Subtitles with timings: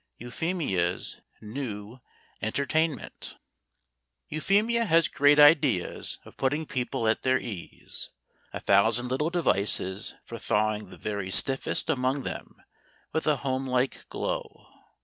[0.17, 1.99] EUPHEMIA'S NEW
[2.41, 3.37] ENTERTAINMENT
[4.29, 8.09] Euphemia has great ideas of putting people at their ease,
[8.51, 12.55] a thousand little devices for thawing the very stiffest among them
[13.13, 14.69] with a home like glow.